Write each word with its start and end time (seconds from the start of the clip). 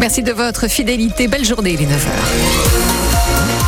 Merci 0.00 0.22
de 0.22 0.32
votre 0.32 0.66
fidélité. 0.66 1.28
Belle 1.28 1.44
journée, 1.44 1.76
les 1.76 1.84
9h. 1.84 3.59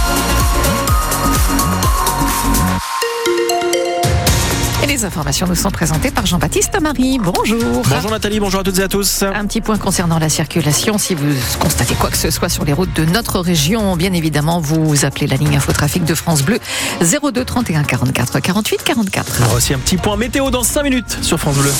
Les 5.03 5.07
informations 5.07 5.49
nous 5.49 5.57
sont 5.57 5.73
présentées 5.73 6.13
par 6.13 6.27
Jean-Baptiste 6.27 6.81
Marie. 6.81 7.19
Bonjour. 7.19 7.83
Bonjour 7.89 8.11
Nathalie, 8.11 8.39
bonjour 8.39 8.61
à 8.61 8.63
toutes 8.63 8.79
et 8.79 8.83
à 8.83 8.89
tous. 8.89 9.25
Un 9.25 9.47
petit 9.47 9.61
point 9.61 9.77
concernant 9.77 10.21
la 10.21 10.29
circulation. 10.29 10.97
Si 10.97 11.17
vous 11.17 11.35
constatez 11.59 11.95
quoi 11.95 12.09
que 12.09 12.17
ce 12.17 12.31
soit 12.31 12.49
sur 12.49 12.65
les 12.65 12.73
routes 12.73 12.95
de 12.95 13.05
notre 13.05 13.41
région, 13.41 13.97
bien 13.97 14.13
évidemment, 14.13 14.61
vous 14.61 15.05
appelez 15.05 15.27
la 15.27 15.37
ligne 15.37 15.57
infotrafic 15.57 16.05
de 16.05 16.15
France 16.15 16.43
Bleu 16.43 16.61
02 17.01 17.45
31 17.45 17.83
44 17.83 18.39
48 18.39 18.85
44. 18.85 19.39
On 19.41 19.47
aura 19.47 19.55
aussi 19.57 19.75
un 19.75 19.79
petit 19.79 19.97
point 19.97 20.17
météo 20.17 20.51
dans 20.51 20.63
5 20.63 20.85
minutes 20.85 21.19
sur 21.21 21.39
France 21.41 21.57
Bleu. 21.57 21.73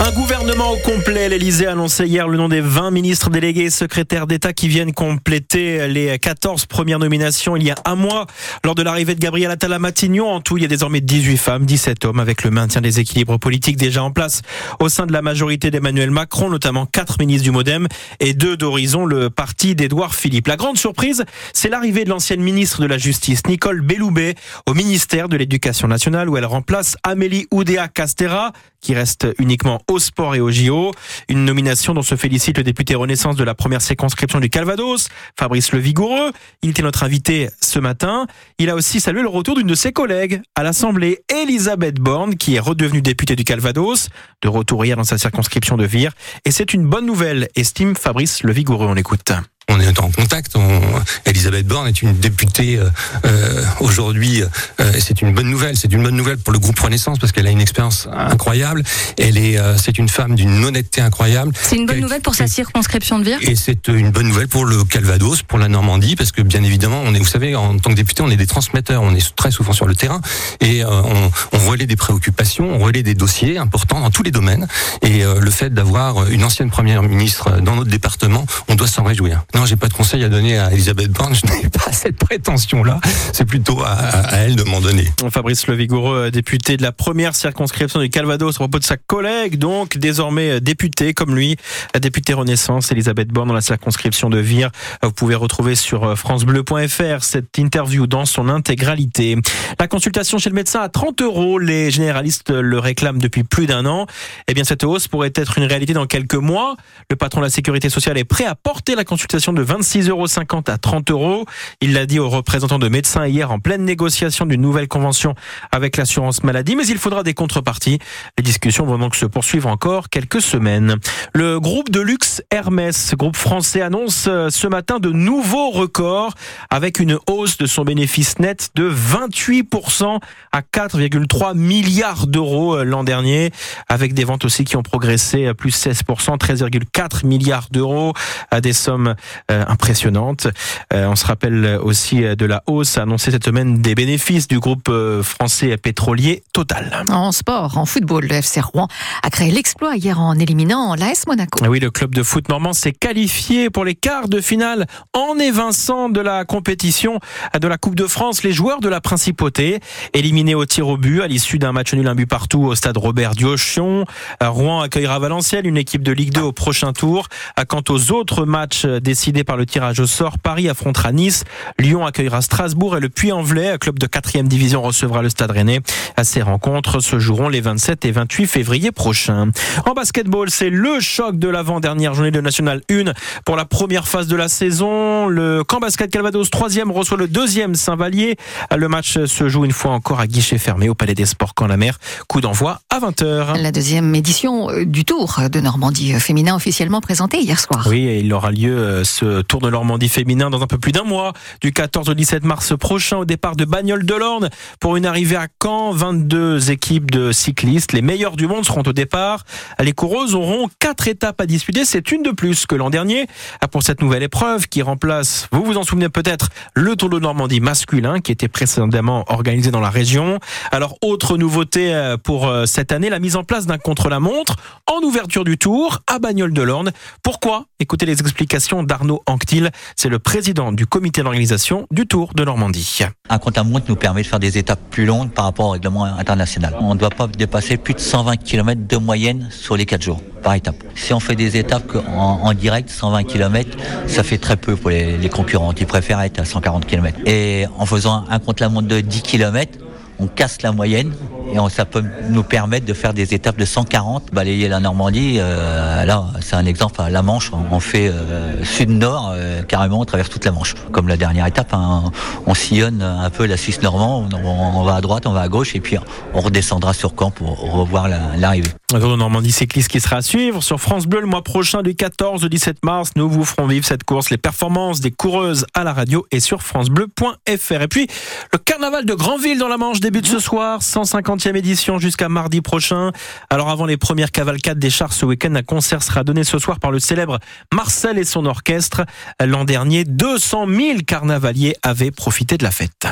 Un 0.00 0.12
gouvernement 0.12 0.70
au 0.70 0.76
complet. 0.76 1.28
L'Elysée 1.28 1.66
a 1.66 1.72
annoncé 1.72 2.06
hier 2.06 2.28
le 2.28 2.38
nom 2.38 2.48
des 2.48 2.60
20 2.60 2.92
ministres 2.92 3.30
délégués 3.30 3.64
et 3.64 3.70
secrétaires 3.70 4.28
d'État 4.28 4.52
qui 4.52 4.68
viennent 4.68 4.92
compléter 4.94 5.88
les 5.88 6.16
14 6.18 6.66
premières 6.66 7.00
nominations 7.00 7.56
il 7.56 7.64
y 7.64 7.70
a 7.72 7.74
un 7.84 7.96
mois 7.96 8.26
lors 8.64 8.76
de 8.76 8.82
l'arrivée 8.82 9.16
de 9.16 9.20
Gabriel 9.20 9.50
Attal 9.50 9.72
à 9.72 9.80
Matignon. 9.80 10.28
En 10.28 10.40
tout, 10.40 10.56
il 10.56 10.62
y 10.62 10.64
a 10.64 10.68
désormais 10.68 11.00
18 11.00 11.36
femmes, 11.36 11.66
17 11.66 11.97
avec 12.04 12.44
le 12.44 12.50
maintien 12.50 12.80
des 12.80 13.00
équilibres 13.00 13.38
politiques 13.38 13.76
déjà 13.76 14.02
en 14.02 14.10
place 14.10 14.42
au 14.80 14.88
sein 14.88 15.06
de 15.06 15.12
la 15.12 15.22
majorité 15.22 15.70
d'Emmanuel 15.70 16.10
Macron, 16.10 16.50
notamment 16.50 16.86
4 16.86 17.18
ministres 17.18 17.44
du 17.44 17.50
Modem 17.50 17.86
et 18.20 18.34
2 18.34 18.56
d'Horizon, 18.56 19.06
le 19.06 19.30
parti 19.30 19.74
d'Édouard 19.74 20.14
Philippe. 20.14 20.46
La 20.46 20.56
grande 20.56 20.78
surprise, 20.78 21.24
c'est 21.52 21.68
l'arrivée 21.68 22.04
de 22.04 22.10
l'ancienne 22.10 22.40
ministre 22.40 22.80
de 22.80 22.86
la 22.86 22.98
Justice, 22.98 23.42
Nicole 23.46 23.80
Belloubet, 23.80 24.34
au 24.66 24.74
ministère 24.74 25.28
de 25.28 25.36
l'Éducation 25.36 25.88
nationale 25.88 26.28
où 26.28 26.36
elle 26.36 26.46
remplace 26.46 26.96
Amélie 27.02 27.46
Oudéa 27.50 27.88
Castera 27.88 28.52
qui 28.80 28.94
reste 28.94 29.26
uniquement 29.38 29.80
au 29.88 29.98
sport 29.98 30.34
et 30.34 30.40
au 30.40 30.50
JO. 30.50 30.92
Une 31.28 31.44
nomination 31.44 31.94
dont 31.94 32.02
se 32.02 32.14
félicite 32.14 32.58
le 32.58 32.64
député 32.64 32.94
Renaissance 32.94 33.36
de 33.36 33.44
la 33.44 33.54
première 33.54 33.82
circonscription 33.82 34.40
du 34.40 34.50
Calvados, 34.50 35.08
Fabrice 35.38 35.72
Le 35.72 35.78
Vigoureux. 35.78 36.32
Il 36.62 36.70
était 36.70 36.82
notre 36.82 37.02
invité 37.02 37.48
ce 37.60 37.78
matin. 37.78 38.26
Il 38.58 38.70
a 38.70 38.74
aussi 38.74 39.00
salué 39.00 39.22
le 39.22 39.28
retour 39.28 39.56
d'une 39.56 39.66
de 39.66 39.74
ses 39.74 39.92
collègues 39.92 40.42
à 40.54 40.62
l'Assemblée, 40.62 41.20
Elisabeth 41.28 41.87
Borne, 41.92 42.36
qui 42.36 42.56
est 42.56 42.60
redevenue 42.60 43.02
députée 43.02 43.36
du 43.36 43.44
Calvados, 43.44 44.08
de 44.42 44.48
retour 44.48 44.84
hier 44.84 44.96
dans 44.96 45.04
sa 45.04 45.18
circonscription 45.18 45.76
de 45.76 45.84
Vire. 45.84 46.12
Et 46.44 46.50
c'est 46.50 46.74
une 46.74 46.86
bonne 46.86 47.06
nouvelle, 47.06 47.48
estime 47.56 47.96
Fabrice 47.96 48.42
Le 48.42 48.52
Vigoureux. 48.52 48.86
On 48.86 48.94
l'écoute 48.94 49.32
on 49.68 49.80
est 49.80 50.00
en 50.00 50.10
contact. 50.10 50.56
On... 50.56 50.80
Elisabeth 51.26 51.66
Borne 51.66 51.88
est 51.88 52.02
une 52.02 52.14
députée 52.18 52.78
euh, 52.78 52.88
euh, 53.24 53.64
aujourd'hui, 53.80 54.42
euh, 54.42 54.92
c'est 54.98 55.22
une 55.22 55.32
bonne 55.32 55.48
nouvelle. 55.50 55.76
C'est 55.76 55.92
une 55.92 56.02
bonne 56.02 56.16
nouvelle 56.16 56.38
pour 56.38 56.52
le 56.52 56.58
groupe 56.58 56.78
Renaissance 56.78 57.18
parce 57.18 57.32
qu'elle 57.32 57.46
a 57.46 57.50
une 57.50 57.60
expérience 57.60 58.08
incroyable. 58.12 58.82
Elle 59.18 59.38
est, 59.38 59.58
euh, 59.58 59.76
c'est 59.76 59.98
une 59.98 60.08
femme 60.08 60.34
d'une 60.34 60.64
honnêteté 60.64 61.00
incroyable. 61.00 61.52
C'est 61.60 61.76
une 61.76 61.86
bonne 61.86 62.00
nouvelle 62.00 62.22
pour 62.22 62.34
sa 62.34 62.46
circonscription 62.46 63.18
de 63.18 63.24
Vire? 63.24 63.38
Et 63.42 63.56
c'est 63.56 63.88
une 63.88 64.10
bonne 64.10 64.28
nouvelle 64.28 64.48
pour 64.48 64.64
le 64.64 64.84
Calvados, 64.84 65.42
pour 65.42 65.58
la 65.58 65.68
Normandie, 65.68 66.16
parce 66.16 66.32
que 66.32 66.42
bien 66.42 66.62
évidemment, 66.62 67.02
on 67.04 67.14
est, 67.14 67.18
vous 67.18 67.24
savez, 67.24 67.54
en 67.54 67.78
tant 67.78 67.90
que 67.90 67.96
député, 67.96 68.22
on 68.22 68.30
est 68.30 68.36
des 68.36 68.46
transmetteurs. 68.46 69.02
On 69.02 69.14
est 69.14 69.36
très 69.36 69.50
souvent 69.50 69.72
sur 69.72 69.86
le 69.86 69.94
terrain 69.94 70.20
et 70.60 70.84
on, 70.84 71.30
on 71.52 71.58
relaie 71.68 71.86
des 71.86 71.96
préoccupations, 71.96 72.74
on 72.74 72.78
relaie 72.78 73.02
des 73.02 73.14
dossiers 73.14 73.58
importants 73.58 74.00
dans 74.00 74.10
tous 74.10 74.22
les 74.22 74.30
domaines. 74.30 74.66
Et 75.02 75.22
le 75.22 75.50
fait 75.50 75.72
d'avoir 75.72 76.28
une 76.28 76.44
ancienne 76.44 76.70
première 76.70 77.02
ministre 77.02 77.60
dans 77.60 77.76
notre 77.76 77.90
département, 77.90 78.46
on 78.68 78.74
doit 78.74 78.86
s'en 78.86 79.04
réjouir. 79.04 79.44
Non, 79.58 79.66
j'ai 79.66 79.74
pas 79.74 79.88
de 79.88 79.92
conseil 79.92 80.22
à 80.22 80.28
donner 80.28 80.56
à 80.56 80.70
Elisabeth 80.70 81.10
Borne. 81.10 81.34
Je 81.34 81.44
n'ai 81.52 81.68
pas 81.68 81.90
cette 81.90 82.16
prétention-là. 82.16 83.00
C'est 83.32 83.44
plutôt 83.44 83.82
à, 83.84 83.96
elle 84.34 84.54
de 84.54 84.62
m'en 84.62 84.80
donner. 84.80 85.04
Fabrice 85.32 85.66
Le 85.66 85.74
Vigoureux, 85.74 86.30
député 86.30 86.76
de 86.76 86.82
la 86.82 86.92
première 86.92 87.34
circonscription 87.34 87.98
du 87.98 88.08
Calvados, 88.08 88.54
à 88.54 88.58
propos 88.58 88.78
de 88.78 88.84
sa 88.84 88.96
collègue, 88.96 89.58
donc 89.58 89.98
désormais 89.98 90.60
députée 90.60 91.12
comme 91.12 91.34
lui, 91.34 91.56
la 91.92 91.98
députée 91.98 92.34
Renaissance, 92.34 92.92
Elisabeth 92.92 93.30
Borne, 93.30 93.48
dans 93.48 93.54
la 93.54 93.60
circonscription 93.60 94.30
de 94.30 94.38
Vire. 94.38 94.70
Vous 95.02 95.10
pouvez 95.10 95.34
retrouver 95.34 95.74
sur 95.74 96.16
francebleu.fr 96.16 97.24
cette 97.24 97.58
interview 97.58 98.06
dans 98.06 98.26
son 98.26 98.48
intégralité. 98.48 99.38
La 99.80 99.88
consultation 99.88 100.38
chez 100.38 100.50
le 100.50 100.54
médecin 100.54 100.82
à 100.82 100.88
30 100.88 101.20
euros, 101.22 101.58
les 101.58 101.90
généralistes 101.90 102.50
le 102.50 102.78
réclament 102.78 103.18
depuis 103.18 103.42
plus 103.42 103.66
d'un 103.66 103.86
an. 103.86 104.06
Eh 104.46 104.54
bien, 104.54 104.62
cette 104.62 104.84
hausse 104.84 105.08
pourrait 105.08 105.32
être 105.34 105.58
une 105.58 105.64
réalité 105.64 105.94
dans 105.94 106.06
quelques 106.06 106.36
mois. 106.36 106.76
Le 107.10 107.16
patron 107.16 107.40
de 107.40 107.46
la 107.46 107.50
sécurité 107.50 107.90
sociale 107.90 108.18
est 108.18 108.24
prêt 108.24 108.44
à 108.44 108.54
porter 108.54 108.94
la 108.94 109.02
consultation 109.02 109.47
de 109.52 109.64
26,50 109.64 110.08
euros 110.10 110.26
à 110.66 110.78
30 110.78 111.10
euros. 111.10 111.46
Il 111.80 111.92
l'a 111.92 112.06
dit 112.06 112.18
aux 112.18 112.28
représentants 112.28 112.78
de 112.78 112.88
médecins 112.88 113.26
hier 113.26 113.50
en 113.50 113.58
pleine 113.58 113.84
négociation 113.84 114.46
d'une 114.46 114.60
nouvelle 114.60 114.88
convention 114.88 115.34
avec 115.72 115.96
l'assurance 115.96 116.42
maladie, 116.44 116.76
mais 116.76 116.86
il 116.86 116.98
faudra 116.98 117.22
des 117.22 117.34
contreparties. 117.34 117.98
Les 118.36 118.42
discussions 118.42 118.84
vont 118.84 118.98
donc 118.98 119.14
se 119.14 119.26
poursuivre 119.26 119.68
encore 119.68 120.08
quelques 120.08 120.42
semaines. 120.42 120.96
Le 121.34 121.60
groupe 121.60 121.90
de 121.90 122.00
luxe 122.00 122.42
Hermès, 122.50 123.14
groupe 123.14 123.36
français, 123.36 123.82
annonce 123.82 124.24
ce 124.24 124.66
matin 124.66 124.98
de 124.98 125.10
nouveaux 125.10 125.70
records 125.70 126.34
avec 126.70 126.98
une 126.98 127.18
hausse 127.28 127.58
de 127.58 127.66
son 127.66 127.84
bénéfice 127.84 128.38
net 128.38 128.70
de 128.74 128.90
28% 128.90 130.18
à 130.52 130.60
4,3 130.60 131.56
milliards 131.56 132.26
d'euros 132.26 132.82
l'an 132.84 133.04
dernier, 133.04 133.50
avec 133.88 134.14
des 134.14 134.24
ventes 134.24 134.44
aussi 134.44 134.64
qui 134.64 134.76
ont 134.76 134.82
progressé 134.82 135.46
à 135.46 135.54
plus 135.54 135.70
16%, 135.70 136.38
13,4 136.38 137.26
milliards 137.26 137.68
d'euros, 137.70 138.12
à 138.50 138.60
des 138.60 138.72
sommes 138.72 139.14
impressionnante. 139.48 140.48
Euh, 140.92 141.06
on 141.08 141.16
se 141.16 141.26
rappelle 141.26 141.78
aussi 141.82 142.20
de 142.20 142.46
la 142.46 142.62
hausse 142.66 142.98
annoncée 142.98 143.30
cette 143.30 143.44
semaine 143.44 143.80
des 143.80 143.94
bénéfices 143.94 144.48
du 144.48 144.58
groupe 144.58 144.88
euh, 144.88 145.22
français 145.22 145.76
pétrolier 145.76 146.42
Total. 146.52 147.04
En 147.08 147.32
sport, 147.32 147.78
en 147.78 147.86
football, 147.86 148.26
le 148.26 148.36
FC 148.36 148.60
Rouen 148.60 148.88
a 149.22 149.30
créé 149.30 149.50
l'exploit 149.50 149.96
hier 149.96 150.20
en 150.20 150.38
éliminant 150.38 150.94
l'AS 150.94 151.26
Monaco. 151.26 151.64
Oui, 151.66 151.80
le 151.80 151.90
club 151.90 152.14
de 152.14 152.22
foot 152.22 152.48
normand 152.48 152.72
s'est 152.72 152.92
qualifié 152.92 153.70
pour 153.70 153.84
les 153.84 153.94
quarts 153.94 154.28
de 154.28 154.40
finale 154.40 154.86
en 155.12 155.38
évinçant 155.38 156.08
de 156.08 156.20
la 156.20 156.44
compétition 156.44 157.20
de 157.58 157.68
la 157.68 157.78
Coupe 157.78 157.94
de 157.94 158.06
France 158.06 158.42
les 158.42 158.52
joueurs 158.52 158.80
de 158.80 158.88
la 158.88 159.00
Principauté, 159.00 159.80
éliminés 160.14 160.54
au 160.54 160.66
tir 160.66 160.88
au 160.88 160.96
but 160.96 161.22
à 161.22 161.26
l'issue 161.26 161.58
d'un 161.58 161.72
match 161.72 161.94
nul 161.94 162.06
un 162.08 162.14
but 162.14 162.26
partout 162.26 162.62
au 162.62 162.74
stade 162.74 162.96
Robert 162.96 163.34
Diochion. 163.34 164.04
Rouen 164.40 164.80
accueillera 164.80 165.18
Valenciennes, 165.18 165.66
une 165.66 165.76
équipe 165.76 166.02
de 166.02 166.12
Ligue 166.12 166.32
2 166.32 166.40
au 166.40 166.52
prochain 166.52 166.92
tour. 166.92 167.28
Quant 167.68 167.82
aux 167.88 168.12
autres 168.12 168.44
matchs 168.44 168.86
décidés 168.86 169.27
par 169.44 169.56
le 169.56 169.66
tirage 169.66 170.00
au 170.00 170.06
sort. 170.06 170.38
Paris 170.38 170.68
affrontera 170.68 171.12
Nice, 171.12 171.44
Lyon 171.78 172.06
accueillera 172.06 172.42
Strasbourg 172.42 172.96
et 172.96 173.00
le 173.00 173.08
Puy-en-Velay, 173.08 173.78
club 173.78 173.98
de 173.98 174.06
4 174.06 174.42
division, 174.42 174.82
recevra 174.82 175.22
le 175.22 175.28
Stade 175.28 175.50
Rennais. 175.50 175.80
À 176.16 176.24
ces 176.24 176.42
rencontres 176.42 177.00
se 177.00 177.18
joueront 177.18 177.48
les 177.48 177.60
27 177.60 178.04
et 178.04 178.10
28 178.10 178.46
février 178.46 178.92
prochains. 178.92 179.50
En 179.86 179.92
basketball, 179.92 180.50
c'est 180.50 180.70
le 180.70 181.00
choc 181.00 181.38
de 181.38 181.48
l'avant-dernière 181.48 182.14
journée 182.14 182.30
de 182.30 182.40
National 182.40 182.82
1 182.90 183.12
pour 183.44 183.56
la 183.56 183.64
première 183.64 184.08
phase 184.08 184.26
de 184.26 184.36
la 184.36 184.48
saison. 184.48 185.26
Le 185.28 185.64
camp 185.64 185.80
basket 185.80 186.10
Calvados 186.10 186.48
3e 186.50 186.90
reçoit 186.90 187.16
le 187.16 187.28
deuxième 187.28 187.74
Saint-Vallier. 187.74 188.36
Le 188.74 188.88
match 188.88 189.24
se 189.24 189.48
joue 189.48 189.64
une 189.64 189.72
fois 189.72 189.92
encore 189.92 190.20
à 190.20 190.26
guichet 190.26 190.58
fermé 190.58 190.88
au 190.88 190.94
Palais 190.94 191.14
des 191.14 191.26
Sports 191.26 191.54
quand 191.54 191.66
la 191.66 191.76
mer. 191.76 191.98
Coup 192.28 192.40
d'envoi 192.40 192.80
à 192.90 193.00
20h. 193.00 193.60
La 193.60 193.72
deuxième 193.72 194.14
édition 194.14 194.68
du 194.84 195.04
Tour 195.04 195.40
de 195.50 195.60
Normandie 195.60 196.12
féminin 196.14 196.54
officiellement 196.54 197.00
présenté 197.00 197.40
hier 197.40 197.58
soir. 197.58 197.86
Oui, 197.88 198.06
et 198.06 198.20
il 198.20 198.32
aura 198.32 198.50
lieu 198.50 199.02
ce 199.08 199.42
Tour 199.42 199.60
de 199.60 199.70
Normandie 199.70 200.08
féminin 200.08 200.50
dans 200.50 200.62
un 200.62 200.66
peu 200.66 200.78
plus 200.78 200.92
d'un 200.92 201.02
mois, 201.02 201.32
du 201.60 201.72
14 201.72 202.08
au 202.08 202.14
17 202.14 202.44
mars 202.44 202.76
prochain, 202.78 203.18
au 203.18 203.24
départ 203.24 203.56
de 203.56 203.64
Bagnoles 203.64 204.06
de 204.06 204.14
l'Orne, 204.14 204.50
pour 204.80 204.96
une 204.96 205.06
arrivée 205.06 205.36
à 205.36 205.46
Caen. 205.62 205.92
22 205.92 206.70
équipes 206.70 207.10
de 207.10 207.32
cyclistes, 207.32 207.92
les 207.92 208.02
meilleurs 208.02 208.36
du 208.36 208.46
monde 208.46 208.64
seront 208.64 208.82
au 208.86 208.92
départ. 208.92 209.44
Les 209.80 209.92
coureuses 209.92 210.34
auront 210.34 210.68
quatre 210.78 211.08
étapes 211.08 211.40
à 211.40 211.46
disputer, 211.46 211.84
c'est 211.84 212.12
une 212.12 212.22
de 212.22 212.30
plus 212.30 212.66
que 212.66 212.74
l'an 212.74 212.90
dernier. 212.90 213.26
Pour 213.72 213.82
cette 213.82 214.02
nouvelle 214.02 214.22
épreuve 214.22 214.68
qui 214.68 214.82
remplace, 214.82 215.48
vous 215.52 215.64
vous 215.64 215.76
en 215.76 215.82
souvenez 215.82 216.08
peut-être, 216.08 216.48
le 216.74 216.94
Tour 216.96 217.10
de 217.10 217.18
Normandie 217.18 217.60
masculin 217.60 218.20
qui 218.20 218.32
était 218.32 218.48
précédemment 218.48 219.24
organisé 219.28 219.70
dans 219.70 219.80
la 219.80 219.90
région. 219.90 220.38
Alors, 220.70 220.96
autre 221.02 221.36
nouveauté 221.36 221.94
euh, 221.94 222.16
pour 222.16 222.46
euh, 222.46 222.66
cette 222.66 222.92
année, 222.92 223.10
la 223.10 223.18
mise 223.18 223.36
en 223.36 223.44
place 223.44 223.66
d'un 223.66 223.78
contre-la-montre 223.78 224.56
en 224.86 225.00
ouverture 225.02 225.44
du 225.44 225.58
Tour 225.58 226.00
à 226.06 226.18
Bagnoles 226.18 226.52
de 226.52 226.62
l'Orne. 226.62 226.92
Pourquoi? 227.22 227.66
Écoutez 227.80 228.06
les 228.06 228.20
explications 228.20 228.82
d'Arnaud 228.82 228.97
Anctil, 229.26 229.70
c'est 229.96 230.08
le 230.08 230.18
président 230.18 230.72
du 230.72 230.86
comité 230.86 231.22
d'organisation 231.22 231.86
du 231.90 232.06
Tour 232.06 232.32
de 232.34 232.44
Normandie. 232.44 233.00
Un 233.28 233.38
contre-la-montre 233.38 233.86
nous 233.88 233.96
permet 233.96 234.22
de 234.22 234.26
faire 234.26 234.38
des 234.38 234.58
étapes 234.58 234.80
plus 234.90 235.06
longues 235.06 235.30
par 235.30 235.44
rapport 235.44 235.66
au 235.66 235.70
règlement 235.70 236.04
international. 236.04 236.76
On 236.80 236.94
ne 236.94 236.98
doit 236.98 237.10
pas 237.10 237.26
dépasser 237.26 237.76
plus 237.76 237.94
de 237.94 238.00
120 238.00 238.36
km 238.36 238.80
de 238.86 238.96
moyenne 238.96 239.48
sur 239.50 239.76
les 239.76 239.86
4 239.86 240.02
jours 240.02 240.20
par 240.42 240.54
étape. 240.54 240.76
Si 240.94 241.12
on 241.12 241.20
fait 241.20 241.34
des 241.34 241.56
étapes 241.56 241.96
en, 242.16 242.52
direct, 242.54 242.90
120 242.90 243.24
km, 243.24 243.76
ça 244.06 244.22
fait 244.22 244.38
très 244.38 244.56
peu 244.56 244.76
pour 244.76 244.90
les, 244.90 245.28
concurrents 245.28 245.72
qui 245.72 245.84
préfèrent 245.84 246.20
être 246.20 246.40
à 246.40 246.44
140 246.44 246.86
km. 246.86 247.18
Et 247.26 247.66
en 247.78 247.86
faisant 247.86 248.24
un 248.30 248.38
contre-la-montre 248.38 248.88
de 248.88 249.00
10 249.00 249.22
km, 249.22 249.78
on 250.18 250.26
casse 250.26 250.62
la 250.62 250.72
moyenne 250.72 251.12
et 251.52 251.58
on, 251.58 251.68
ça 251.68 251.84
peut 251.84 252.02
nous 252.28 252.42
permettre 252.42 252.84
de 252.86 252.92
faire 252.92 253.14
des 253.14 253.34
étapes 253.34 253.56
de 253.56 253.64
140, 253.64 254.32
balayer 254.32 254.68
la 254.68 254.80
Normandie. 254.80 255.38
Euh, 255.38 256.04
là, 256.04 256.26
c'est 256.40 256.56
un 256.56 256.66
exemple. 256.66 257.00
La 257.10 257.22
Manche, 257.22 257.52
on 257.70 257.80
fait 257.80 258.08
euh, 258.08 258.64
sud-nord, 258.64 259.32
euh, 259.34 259.62
carrément, 259.62 260.00
on 260.00 260.04
traverse 260.04 260.28
toute 260.28 260.44
la 260.44 260.52
Manche. 260.52 260.74
Comme 260.92 261.08
la 261.08 261.16
dernière 261.16 261.46
étape, 261.46 261.72
hein, 261.72 262.04
on 262.46 262.54
sillonne 262.54 263.02
un 263.02 263.30
peu 263.30 263.46
la 263.46 263.56
Suisse 263.56 263.82
normande. 263.82 264.34
On, 264.44 264.82
va 264.82 264.96
à 264.96 265.00
droite, 265.00 265.26
on 265.26 265.32
va 265.32 265.42
à 265.42 265.48
gauche, 265.48 265.74
et 265.74 265.80
puis 265.80 265.96
on 266.34 266.40
redescendra 266.40 266.92
sur 266.92 267.12
Caen 267.18 267.30
pour 267.30 267.58
revoir 267.72 268.08
l'arrivée. 268.36 268.68
La, 268.68 268.87
Normandie 268.90 269.52
cycliste 269.52 269.88
qui 269.88 270.00
sera 270.00 270.16
à 270.16 270.22
suivre 270.22 270.62
sur 270.62 270.80
France 270.80 271.06
Bleu 271.06 271.20
le 271.20 271.26
mois 271.26 271.42
prochain 271.44 271.82
du 271.82 271.94
14 271.94 272.42
au 272.42 272.48
17 272.48 272.82
mars. 272.86 273.10
Nous 273.16 273.28
vous 273.28 273.44
ferons 273.44 273.66
vivre 273.66 273.84
cette 273.84 274.02
course, 274.02 274.30
les 274.30 274.38
performances 274.38 275.00
des 275.00 275.10
coureuses 275.10 275.66
à 275.74 275.84
la 275.84 275.92
radio 275.92 276.26
et 276.30 276.40
sur 276.40 276.62
francebleu.fr. 276.62 277.82
Et 277.82 277.88
puis, 277.88 278.06
le 278.50 278.58
carnaval 278.58 279.04
de 279.04 279.12
Grandville 279.12 279.58
dans 279.58 279.68
la 279.68 279.76
Manche 279.76 280.00
débute 280.00 280.26
ce 280.26 280.38
soir, 280.38 280.80
150e 280.80 281.54
édition 281.54 281.98
jusqu'à 281.98 282.30
mardi 282.30 282.62
prochain. 282.62 283.12
Alors 283.50 283.68
avant 283.68 283.84
les 283.84 283.98
premières 283.98 284.30
cavalcades 284.30 284.78
des 284.78 284.90
chars 284.90 285.12
ce 285.12 285.26
week-end, 285.26 285.54
un 285.54 285.62
concert 285.62 286.02
sera 286.02 286.24
donné 286.24 286.42
ce 286.42 286.58
soir 286.58 286.80
par 286.80 286.90
le 286.90 286.98
célèbre 286.98 287.40
Marcel 287.74 288.16
et 288.16 288.24
son 288.24 288.46
orchestre. 288.46 289.04
L'an 289.44 289.64
dernier, 289.64 290.04
200 290.04 290.66
000 290.66 290.98
carnavaliers 291.06 291.76
avaient 291.82 292.10
profité 292.10 292.56
de 292.56 292.64
la 292.64 292.70
fête. 292.70 293.06